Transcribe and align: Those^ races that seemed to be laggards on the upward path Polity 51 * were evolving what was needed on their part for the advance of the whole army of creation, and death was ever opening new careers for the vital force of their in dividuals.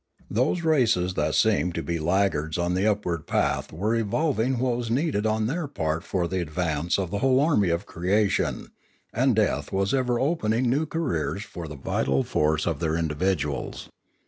Those^ 0.31 0.63
races 0.63 1.13
that 1.13 1.35
seemed 1.35 1.75
to 1.75 1.83
be 1.83 1.99
laggards 1.99 2.57
on 2.57 2.73
the 2.73 2.87
upward 2.87 3.27
path 3.27 3.67
Polity 3.67 3.67
51 3.69 3.81
* 3.81 3.81
were 3.81 3.95
evolving 3.95 4.57
what 4.57 4.77
was 4.77 4.89
needed 4.89 5.27
on 5.27 5.45
their 5.45 5.67
part 5.67 6.03
for 6.03 6.27
the 6.27 6.41
advance 6.41 6.97
of 6.97 7.11
the 7.11 7.19
whole 7.19 7.39
army 7.39 7.69
of 7.69 7.85
creation, 7.85 8.69
and 9.13 9.35
death 9.35 9.71
was 9.71 9.93
ever 9.93 10.19
opening 10.19 10.67
new 10.71 10.87
careers 10.87 11.43
for 11.43 11.67
the 11.67 11.75
vital 11.75 12.23
force 12.23 12.65
of 12.65 12.79
their 12.79 12.95
in 12.95 13.09
dividuals. 13.09 13.89